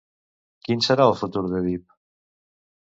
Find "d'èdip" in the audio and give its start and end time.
1.53-1.87